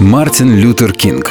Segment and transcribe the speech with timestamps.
[0.00, 1.30] Мартин Лютер Кинг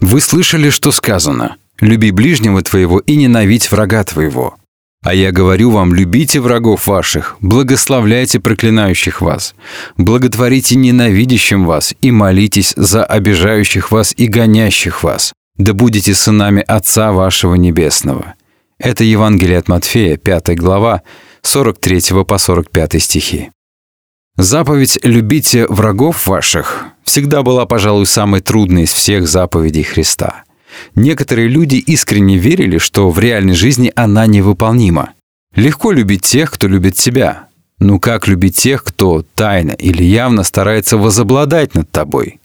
[0.00, 4.56] Вы слышали, что сказано «Люби ближнего твоего и ненавидь врага твоего».
[5.04, 9.54] А я говорю вам, любите врагов ваших, благословляйте проклинающих вас,
[9.96, 17.12] благотворите ненавидящим вас и молитесь за обижающих вас и гонящих вас, да будете сынами Отца
[17.12, 18.34] вашего Небесного».
[18.78, 21.02] Это Евангелие от Матфея, 5 глава,
[21.42, 23.50] 43 по 45 стихи.
[24.36, 30.44] Заповедь «любите врагов ваших» всегда была, пожалуй, самой трудной из всех заповедей Христа.
[30.94, 35.14] Некоторые люди искренне верили, что в реальной жизни она невыполнима.
[35.54, 37.48] Легко любить тех, кто любит себя.
[37.78, 42.38] Но как любить тех, кто тайно или явно старается возобладать над тобой?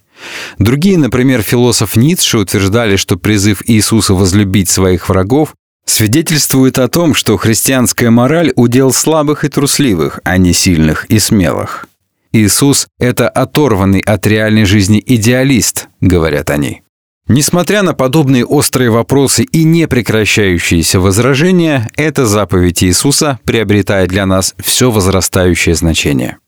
[0.58, 5.54] Другие, например, философ Ницше утверждали, что призыв Иисуса возлюбить своих врагов
[5.84, 11.86] свидетельствует о том, что христианская мораль– удел слабых и трусливых, а не сильных и смелых.
[12.32, 16.82] Иисус– это оторванный от реальной жизни идеалист, говорят они.
[17.28, 24.90] Несмотря на подобные острые вопросы и непрекращающиеся возражения, эта заповедь Иисуса приобретает для нас все
[24.90, 26.38] возрастающее значение.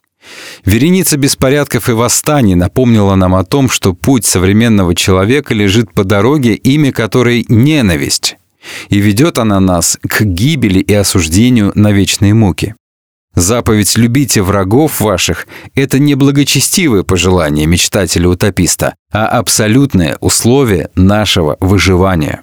[0.65, 6.55] Вереница беспорядков и восстаний напомнила нам о том, что путь современного человека лежит по дороге,
[6.55, 8.37] имя которой– ненависть.
[8.89, 12.75] И ведет она нас к гибели и осуждению на вечные муки.
[13.35, 22.43] Заповедь «любите врагов ваших»— это не благочестивое пожелание мечтателя-утописта, а абсолютное условие нашего выживания.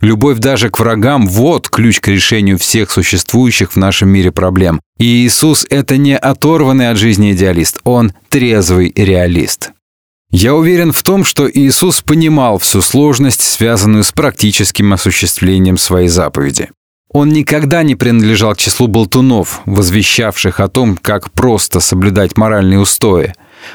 [0.00, 4.80] Любовь даже к врагам– вот ключ к решению всех существующих в нашем мире проблем.
[4.98, 9.73] И Иисус– это не оторванный от жизни идеалист, он трезвый реалист.
[10.36, 16.70] Я уверен в том, что Иисус понимал всю сложность, связанную с практическим осуществлением своей заповеди.
[17.08, 23.32] Он никогда не принадлежал к числу болтунов, возвещавших о том, как просто соблюдать моральные устои.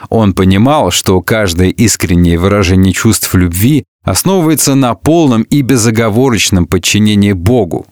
[0.09, 7.87] Он понимал, что каждое искреннее выражение чувств любви основывается на полном и безоговорочном подчинении Богу.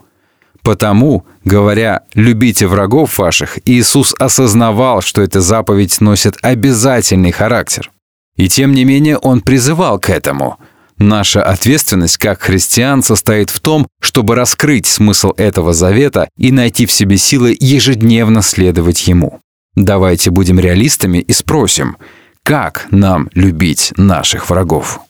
[0.61, 7.91] Потому, говоря «любите врагов ваших», Иисус осознавал, что эта заповедь носит обязательный характер–
[8.37, 10.57] и тем не менее он призывал к этому.
[10.97, 16.91] Наша ответственность как христиан состоит в том, чтобы раскрыть смысл этого завета и найти в
[16.91, 19.41] себе силы ежедневно следовать ему.
[19.75, 21.97] Давайте будем реалистами и спросим,
[22.41, 25.01] как нам любить наших врагов?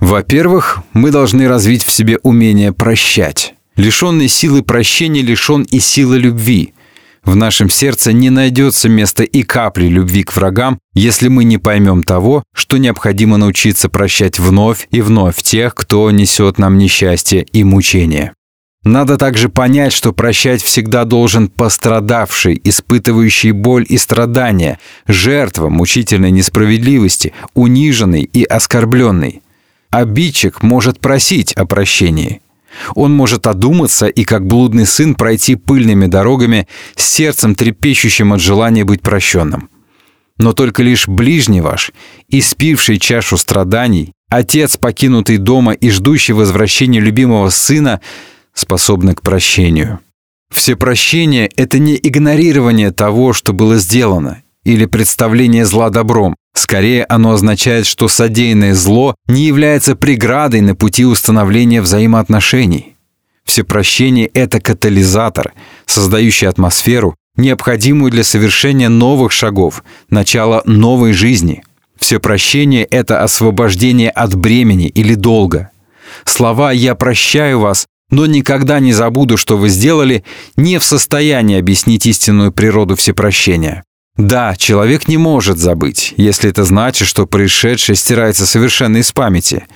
[0.00, 3.54] Во-первых, мы должны развить в себе умение прощать.
[3.76, 6.74] Лишенный силы прощения лишен и силы любви.
[7.28, 12.02] В нашем сердце не найдется места и капли любви к врагам, если мы не поймем
[12.02, 18.32] того, что необходимо научиться прощать вновь и вновь тех, кто несет нам несчастье и мучение.
[18.82, 27.34] Надо также понять, что прощать всегда должен пострадавший, испытывающий боль и страдания, жертва мучительной несправедливости,
[27.52, 29.42] униженный и оскорбленный.
[29.90, 32.40] Обидчик может просить о прощении–
[32.94, 38.84] он может одуматься и, как блудный сын, пройти пыльными дорогами с сердцем трепещущим от желания
[38.84, 39.70] быть прощенным.
[40.38, 41.92] Но только лишь ближний ваш,
[42.28, 48.00] испивший чашу страданий, отец, покинутый дома и ждущий возвращения любимого сына,
[48.54, 50.00] способны к прощению.
[50.50, 56.36] Все прощения– это не игнорирование того, что было сделано, или представление зла добром.
[56.58, 62.96] Скорее, оно означает, что содеянное зло не является преградой на пути установления взаимоотношений.
[63.44, 65.52] Всепрощение– это катализатор,
[65.86, 71.62] создающий атмосферу, необходимую для совершения новых шагов, начала новой жизни.
[71.96, 75.70] Всепрощение– это освобождение от бремени или долга.
[76.24, 80.24] Слова «я прощаю вас», но никогда не забуду, что вы сделали,
[80.56, 83.84] не в состоянии объяснить истинную природу всепрощения.
[84.18, 89.66] Да, человек не может забыть, если это значит, что происшедшее стирается совершенно из памяти.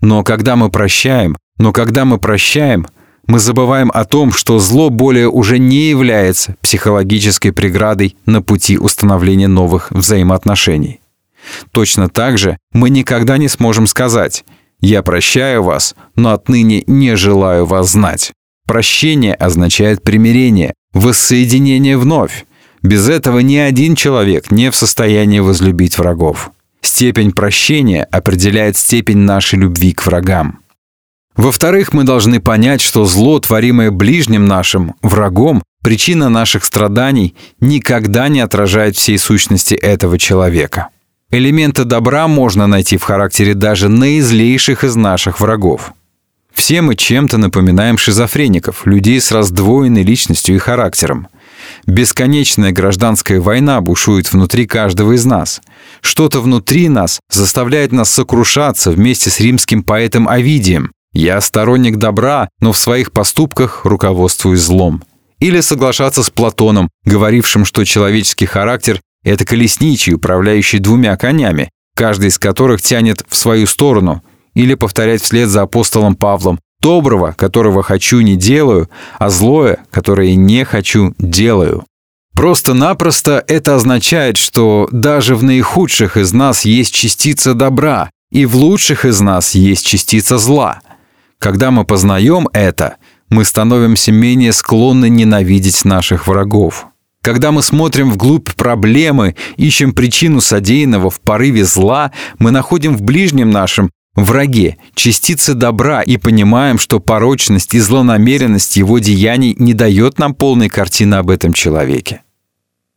[0.00, 2.88] Но когда мы прощаем, но когда мы прощаем,
[3.28, 9.48] мы забываем о том, что зло более уже не является психологической преградой на пути установления
[9.48, 11.00] новых взаимоотношений.
[11.70, 14.44] Точно так же мы никогда не сможем сказать
[14.80, 18.32] «Я прощаю вас, но отныне не желаю вас знать».
[18.66, 22.46] Прощение означает примирение, воссоединение вновь.
[22.86, 26.52] Без этого ни один человек не в состоянии возлюбить врагов.
[26.82, 30.60] Степень прощения определяет степень нашей любви к врагам.
[31.34, 38.38] Во-вторых, мы должны понять, что зло, творимое ближним нашим, врагом, причина наших страданий, никогда не
[38.38, 40.90] отражает всей сущности этого человека.
[41.32, 45.92] Элементы добра можно найти в характере даже наизлейших из наших врагов.
[46.54, 51.26] Все мы чем-то напоминаем шизофреников, людей с раздвоенной личностью и характером–
[51.86, 55.60] Бесконечная гражданская война бушует внутри каждого из нас.
[56.00, 60.92] Что-то внутри нас заставляет нас сокрушаться вместе с римским поэтом Овидием.
[61.12, 65.02] «Я сторонник добра, но в своих поступках руководствуюсь злом».
[65.38, 72.38] Или соглашаться с Платоном, говорившим, что человеческий характер– это колесничий, управляющий двумя конями, каждый из
[72.38, 74.22] которых тянет в свою сторону,
[74.54, 78.88] или повторять вслед за апостолом Павлом Доброго, которого хочу, не делаю,
[79.18, 81.84] а злое, которое не хочу, делаю.
[82.32, 89.04] Просто-напросто это означает, что даже в наихудших из нас есть частица добра, и в лучших
[89.04, 90.78] из нас есть частица зла.
[91.40, 92.98] Когда мы познаем это,
[93.30, 96.86] мы становимся менее склонны ненавидеть наших врагов.
[97.20, 103.50] Когда мы смотрим вглубь проблемы, ищем причину содеянного в порыве зла, мы находим в ближнем
[103.50, 110.34] нашем враге, частицы добра и понимаем, что порочность и злонамеренность его деяний не дает нам
[110.34, 112.22] полной картины об этом человеке.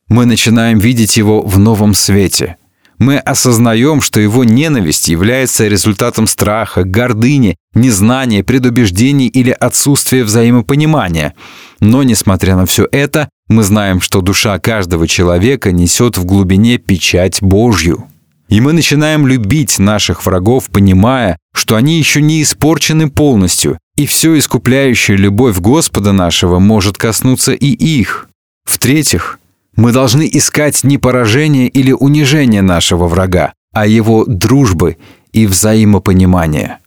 [0.08, 2.58] Мы начинаем видеть его в новом свете.
[2.98, 11.34] Мы осознаем, что его ненависть является результатом страха, гордыни, незнания, предубеждений или отсутствия взаимопонимания.
[11.80, 17.42] Но, несмотря на все это, мы знаем, что душа каждого человека несет в глубине печать
[17.42, 18.09] Божью.
[18.50, 24.38] И мы начинаем любить наших врагов, понимая, что они еще не испорчены полностью, и все
[24.38, 28.28] искупляющая любовь Господа нашего может коснуться и их.
[28.66, 29.40] В-третьих,
[29.76, 34.98] мы должны искать не поражение или унижение нашего врага, а его дружбы
[35.32, 36.80] и взаимопонимания.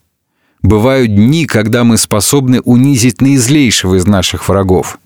[0.63, 4.99] Бывают дни, когда мы способны унизить наизлейшего из наших врагов.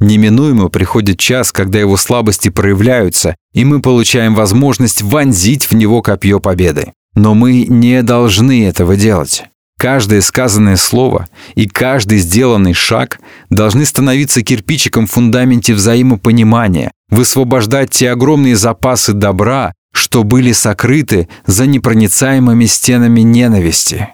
[0.00, 6.38] Неминуемо приходит час, когда его слабости проявляются, и мы получаем возможность вонзить в него копье
[6.38, 6.92] победы.
[7.14, 9.44] Но мы не должны этого делать.
[9.78, 18.10] Каждое сказанное слово и каждый сделанный шаг должны становиться кирпичиком в фундаменте взаимопонимания, высвобождать те
[18.10, 24.08] огромные запасы добра, что были сокрыты за непроницаемыми стенами ненависти.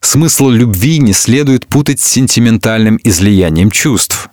[0.00, 4.30] Смысл любви не следует путать с сентиментальным излиянием чувств.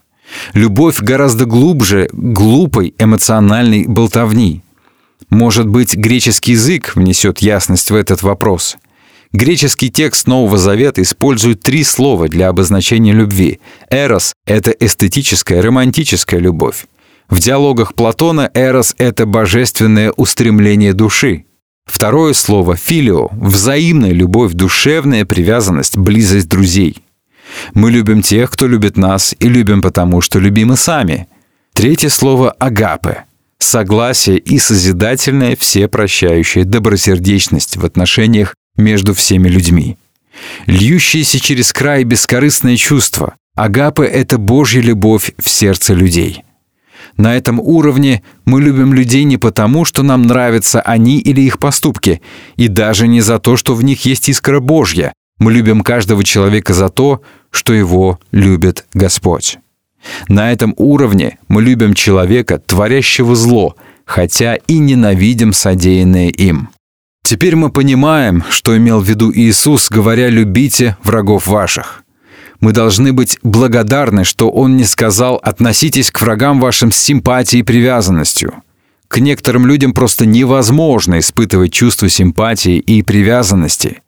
[0.54, 4.62] Любовь гораздо глубже глупой эмоциональной болтовни.
[5.30, 8.77] Может быть, греческий язык внесет ясность в этот вопрос.
[9.33, 13.60] Греческий текст Нового Завета использует три слова для обозначения любви.
[13.89, 16.86] «Эрос»— это эстетическая, романтическая любовь.
[17.30, 21.45] В диалогах Платона «эрос»— это божественное устремление души.
[21.86, 27.05] Второе слово «филио»— взаимная любовь, душевная привязанность, близость друзей.
[27.74, 31.28] Мы любим тех, кто любит нас, и любим потому, что любимы сами.
[31.74, 33.26] Третье слово «агапе»—
[33.60, 39.98] согласие и созидательная всепрощающая добросердечность в отношениях между всеми людьми.
[40.68, 43.36] Льющееся через край бескорыстное чувство.
[43.56, 46.44] Агапе— это Божья любовь в сердце людей.
[47.18, 52.22] На этом уровне мы любим людей не потому, что нам нравятся они или их поступки,
[52.58, 56.74] и даже не за то, что в них есть искра Божья, мы любим каждого человека
[56.74, 57.22] за то,
[57.52, 59.60] что его любит Господь.
[60.28, 66.70] На этом уровне мы любим человека, творящего зло, хотя и ненавидим содеянное им.
[67.24, 72.04] Теперь мы понимаем, что имел в виду Иисус, говоря «любите врагов ваших».
[72.60, 77.64] Мы должны быть благодарны, что Он не сказал «относитесь к врагам вашим с симпатией и
[77.64, 78.54] привязанностью».
[79.08, 84.01] К некоторым людям просто невозможно испытывать чувство симпатии и привязанности.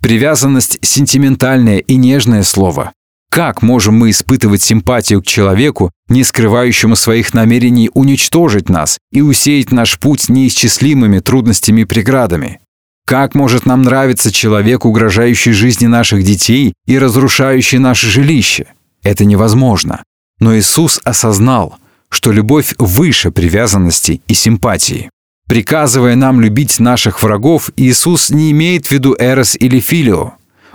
[0.00, 2.92] Привязанность— сентиментальное и нежное слово.
[3.30, 9.72] Как можем мы испытывать симпатию к человеку, не скрывающему своих намерений уничтожить нас и усеять
[9.72, 12.60] наш путь неисчислимыми трудностями и преградами?
[13.06, 18.66] Как может нам нравиться человек, угрожающий жизни наших детей и разрушающий наше жилище?
[19.02, 20.02] Это невозможно.
[20.38, 21.78] Но Иисус осознал,
[22.08, 25.10] что любовь выше привязанности и симпатии.
[25.46, 30.32] Приказывая нам любить наших врагов, Иисус не имеет в виду эрос или филио.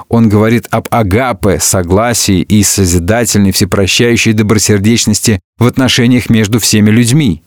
[0.07, 7.43] Он говорит об агапе, согласии и созидательной всепрощающей добросердечности в отношениях между всеми людьми.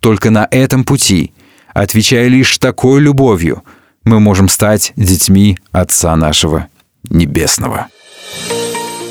[0.00, 1.32] Только на этом пути,
[1.74, 3.62] отвечая лишь такой любовью,
[4.04, 6.68] мы можем стать детьми Отца нашего
[7.08, 7.88] Небесного.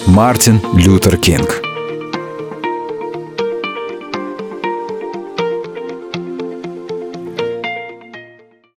[0.06, 1.62] Мартин Лютер Кинг